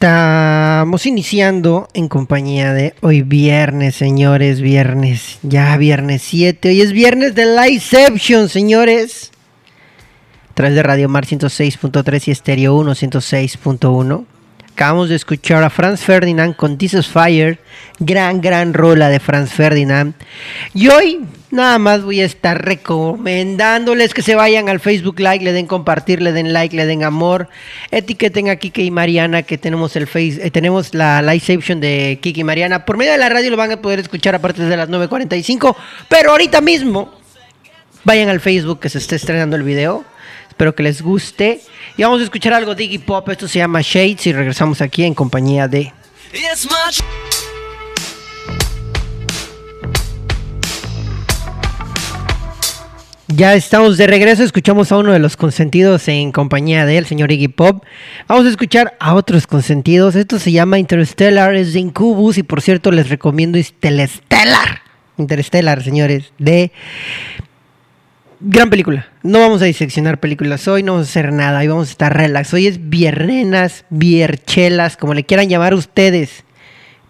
[0.00, 7.34] Estamos iniciando en compañía de hoy viernes, señores, viernes, ya viernes 7, hoy es viernes
[7.34, 9.32] de Liveception, señores.
[10.54, 14.24] A de Radio Mar 106.3 y Estéreo 1 106.1.
[14.78, 17.58] Acabamos de escuchar a Franz Ferdinand con This is Fire,
[17.98, 20.14] gran, gran rola de Franz Ferdinand.
[20.72, 21.18] Y hoy
[21.50, 26.22] nada más voy a estar recomendándoles que se vayan al Facebook Like, le den compartir,
[26.22, 27.48] le den like, le den amor.
[27.90, 32.42] Etiqueten a Kike y Mariana que tenemos el face, eh, tenemos la liveception de Kike
[32.42, 32.84] y Mariana.
[32.84, 35.74] Por medio de la radio lo van a poder escuchar a partir de las 9.45.
[36.08, 37.10] Pero ahorita mismo
[38.04, 40.04] vayan al Facebook que se está estrenando el video.
[40.58, 41.60] Espero que les guste.
[41.96, 43.28] Y vamos a escuchar algo de Iggy Pop.
[43.28, 45.92] Esto se llama Shades y regresamos aquí en compañía de...
[53.28, 57.30] Ya estamos de regreso, escuchamos a uno de los consentidos en compañía de él, señor
[57.30, 57.84] Iggy Pop.
[58.26, 60.16] Vamos a escuchar a otros consentidos.
[60.16, 64.82] Esto se llama Interstellar, es de Incubus y por cierto les recomiendo Interstellar.
[65.18, 66.72] Interstellar, señores, de
[68.40, 69.08] gran película.
[69.22, 72.16] No vamos a diseccionar películas hoy, no vamos a hacer nada, hoy vamos a estar
[72.16, 72.54] relax.
[72.54, 76.44] Hoy es viernenas, vierchelas, como le quieran llamar ustedes.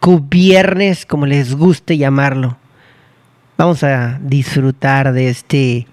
[0.00, 2.58] Cubiernes, como les guste llamarlo.
[3.56, 5.86] Vamos a disfrutar de este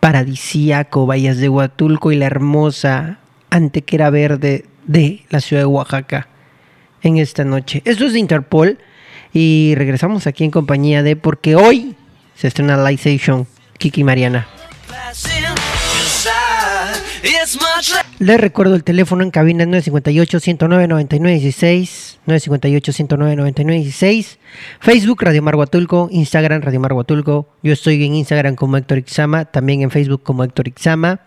[0.00, 3.18] paradisíaco Valles de Huatulco y la hermosa
[3.50, 6.28] Antequera Verde de la ciudad de Oaxaca
[7.02, 7.82] en esta noche.
[7.84, 8.78] Esto es de Interpol
[9.32, 11.96] y regresamos aquí en compañía de porque hoy
[12.34, 13.46] se estrena Lightstation
[13.78, 14.46] Kiki Mariana.
[18.18, 24.38] Les recuerdo el teléfono en cabina 958-109-9916, 958-109-9916,
[24.80, 29.46] Facebook Radio Mar Huatulco, Instagram Radio Mar Huatulco, yo estoy en Instagram como Héctor Ixama,
[29.46, 31.20] también en Facebook como Héctor Ixama.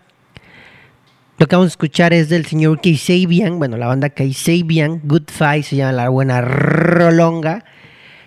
[1.38, 5.64] Lo que vamos a escuchar es del señor Kaisabian, bueno, la banda Kaisabian, Good Fight,
[5.64, 7.64] se llama La Buena Rolonga,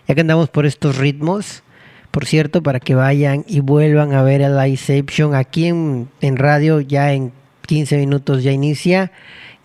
[0.07, 1.63] ya que andamos por estos ritmos.
[2.11, 6.81] Por cierto, para que vayan y vuelvan a ver el Liveception aquí en, en radio,
[6.81, 7.31] ya en
[7.67, 9.11] 15 minutos ya inicia.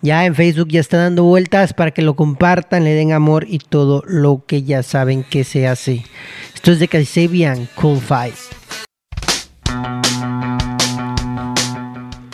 [0.01, 3.57] Ya en Facebook ya está dando vueltas para que lo compartan, le den amor y
[3.57, 6.05] todo lo que ya saben que se hace.
[6.53, 8.35] Esto es de Kaisabian, Cool Fight.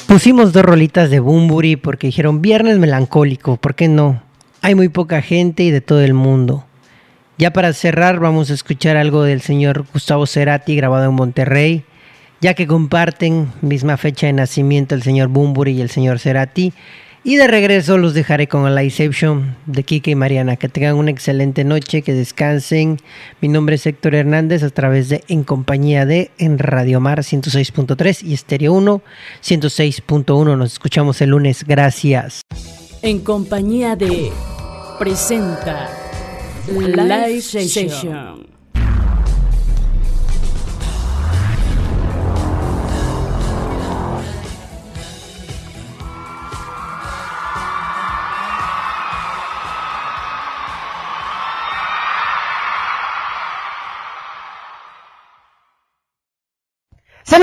[0.08, 4.22] Pusimos dos rolitas de Bumburi porque dijeron viernes melancólico, ¿por qué no?
[4.62, 6.66] Hay muy poca gente y de todo el mundo.
[7.38, 11.84] Ya para cerrar vamos a escuchar algo del señor Gustavo Cerati grabado en Monterrey,
[12.42, 16.74] ya que comparten misma fecha de nacimiento el señor Bumburi y el señor Cerati.
[17.26, 20.58] Y de regreso los dejaré con el Liveception de Kike y Mariana.
[20.58, 23.00] Que tengan una excelente noche, que descansen.
[23.40, 28.24] Mi nombre es Héctor Hernández a través de En Compañía de en Radio Mar 106.3
[28.24, 29.02] y Estéreo 1
[29.42, 30.58] 106.1.
[30.58, 31.64] Nos escuchamos el lunes.
[31.66, 32.42] Gracias.
[33.02, 34.30] En compañía de...
[35.00, 36.03] Presenta...
[36.68, 38.54] Live Session.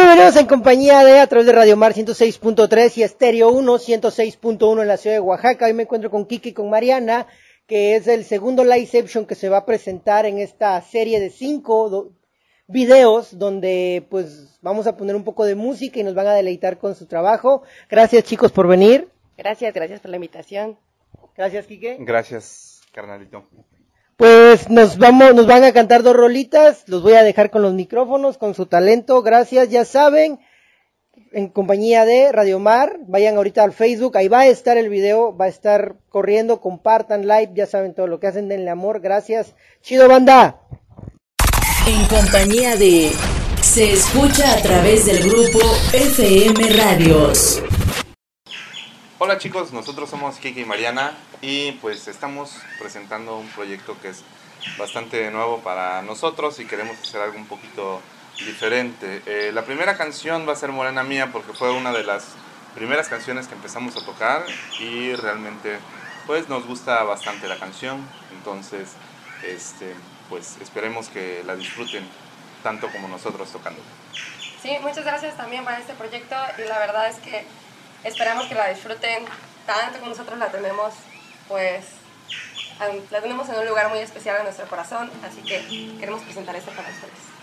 [0.00, 4.88] Bienvenidos en compañía de a través de Radio Mar 106.3 y Estéreo 1 106.1 en
[4.88, 5.66] la ciudad de Oaxaca.
[5.66, 7.26] Hoy me encuentro con Kiki y con Mariana,
[7.70, 11.88] que es el segundo Liveception que se va a presentar en esta serie de cinco
[11.88, 12.10] do-
[12.66, 16.78] videos donde pues vamos a poner un poco de música y nos van a deleitar
[16.78, 17.62] con su trabajo.
[17.88, 19.08] Gracias chicos por venir.
[19.38, 20.78] Gracias, gracias por la invitación.
[21.36, 21.98] Gracias Kike.
[22.00, 23.44] Gracias, carnalito.
[24.16, 27.72] Pues nos vamos, nos van a cantar dos rolitas, los voy a dejar con los
[27.72, 30.40] micrófonos, con su talento, gracias, ya saben,
[31.32, 35.36] en compañía de Radio Mar, vayan ahorita al Facebook, ahí va a estar el video,
[35.36, 39.54] va a estar corriendo, compartan, like, ya saben todo lo que hacen, denle amor, gracias,
[39.82, 40.60] chido banda.
[41.86, 43.12] En compañía de
[43.62, 45.60] Se escucha a través del grupo
[45.92, 47.62] FM Radios.
[49.18, 51.12] Hola chicos, nosotros somos Kiki y Mariana
[51.42, 54.24] y pues estamos presentando un proyecto que es
[54.78, 58.00] bastante nuevo para nosotros y queremos hacer algo un poquito
[58.46, 59.22] diferente.
[59.26, 62.24] Eh, la primera canción va a ser Morena Mía porque fue una de las
[62.74, 64.44] primeras canciones que empezamos a tocar
[64.78, 65.78] y realmente
[66.26, 68.90] pues nos gusta bastante la canción, entonces
[69.44, 69.94] este,
[70.28, 72.06] pues esperemos que la disfruten
[72.62, 73.80] tanto como nosotros tocando.
[74.62, 77.44] Sí, muchas gracias también para este proyecto y la verdad es que
[78.04, 79.24] esperamos que la disfruten
[79.66, 80.94] tanto como nosotros la tenemos,
[81.48, 81.84] pues
[83.10, 86.70] la tenemos en un lugar muy especial en nuestro corazón, así que queremos presentar esto
[86.70, 87.39] para ustedes.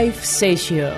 [0.00, 0.94] Live Session.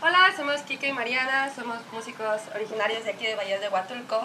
[0.00, 4.20] Hola, somos Kike y Mariana, somos músicos originarios de aquí de Valles de Huatulco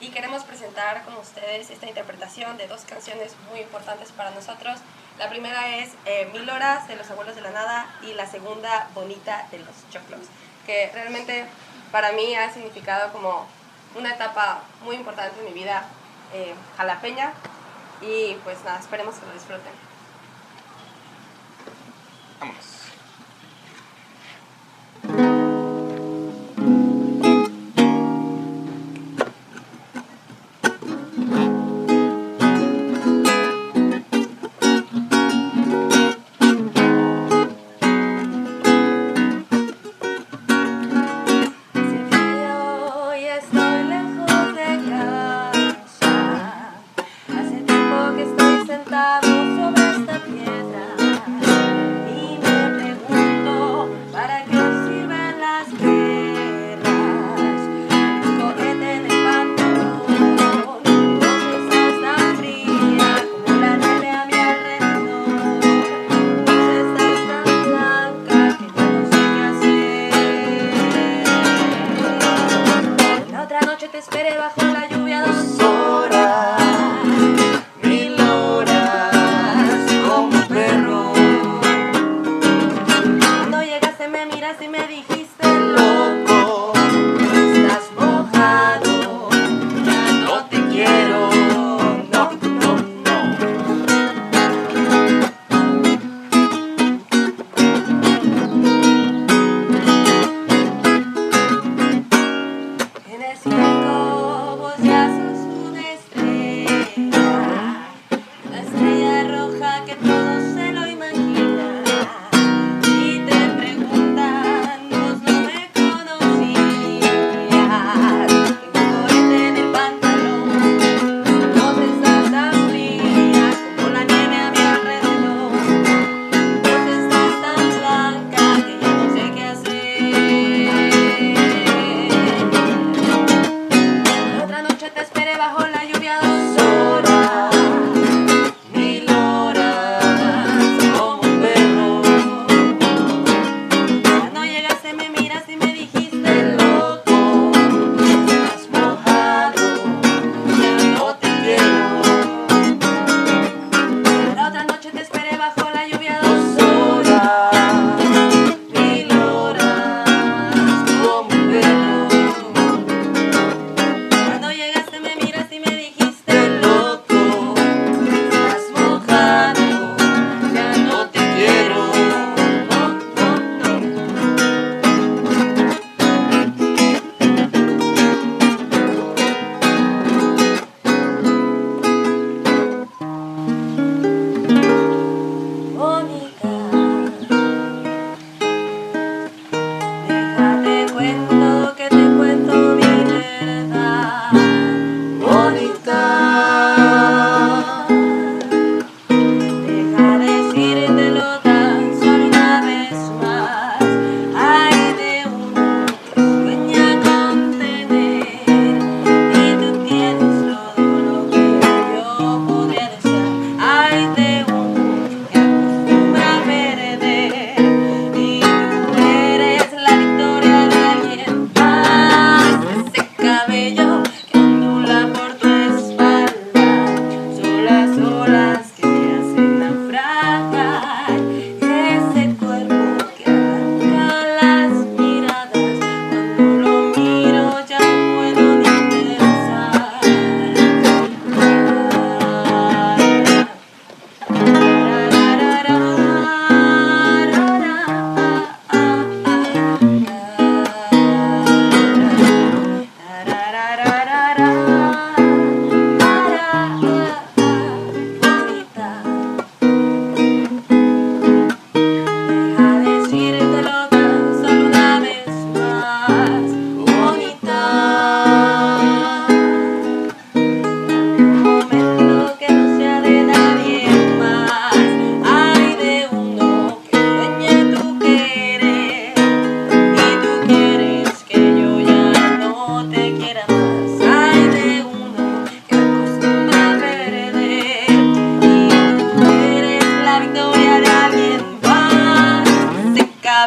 [0.00, 4.78] y queremos presentar con ustedes esta interpretación de dos canciones muy importantes para nosotros.
[5.18, 8.88] La primera es eh, Mil Horas de los Abuelos de la Nada y la segunda
[8.94, 10.28] Bonita de los Choclos,
[10.64, 11.44] que realmente
[11.90, 13.48] para mí ha significado como
[13.96, 15.88] una etapa muy importante en mi vida
[16.32, 17.32] eh, jalapeña.
[18.00, 19.93] Y pues nada, esperemos que lo disfruten.
[22.44, 22.83] Vámonos.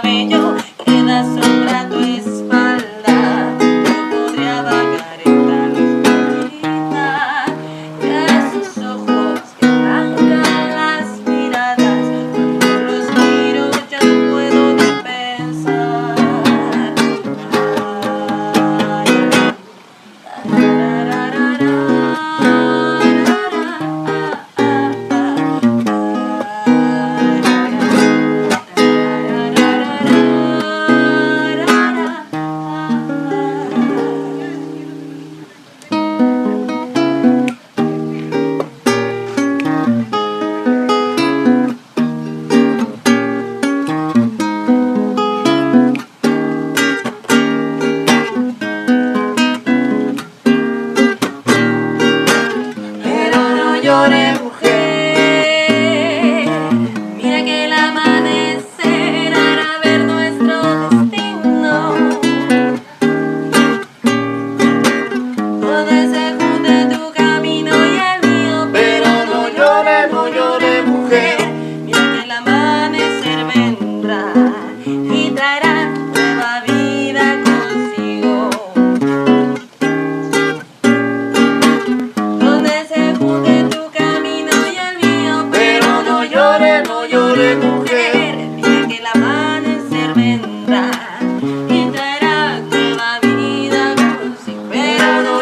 [0.01, 0.36] cabello.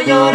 [0.05, 0.34] llorar.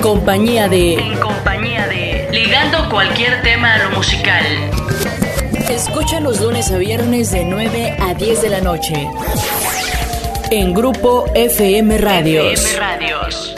[0.00, 0.94] compañía de.
[0.94, 2.28] En compañía de.
[2.32, 4.44] Ligando cualquier tema a lo musical.
[5.68, 9.08] Escucha los lunes a viernes de 9 a 10 de la noche.
[10.50, 12.64] En Grupo FM Radios.
[12.64, 13.49] FM Radios.